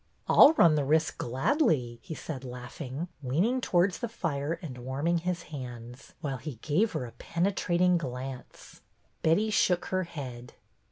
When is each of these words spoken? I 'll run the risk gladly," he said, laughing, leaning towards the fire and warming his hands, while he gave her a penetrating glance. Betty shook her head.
I 0.27 0.33
'll 0.33 0.53
run 0.53 0.73
the 0.73 0.83
risk 0.83 1.19
gladly," 1.19 1.99
he 2.01 2.15
said, 2.15 2.43
laughing, 2.43 3.07
leaning 3.21 3.61
towards 3.61 3.99
the 3.99 4.09
fire 4.09 4.57
and 4.63 4.79
warming 4.79 5.19
his 5.19 5.43
hands, 5.53 6.15
while 6.21 6.37
he 6.37 6.55
gave 6.63 6.93
her 6.93 7.05
a 7.05 7.11
penetrating 7.11 7.99
glance. 7.99 8.81
Betty 9.21 9.51
shook 9.51 9.85
her 9.93 10.05
head. 10.05 10.53